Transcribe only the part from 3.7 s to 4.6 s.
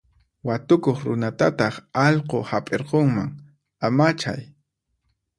amachay.